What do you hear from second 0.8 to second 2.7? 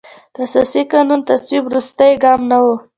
قانون تصویب وروستی ګام نه و.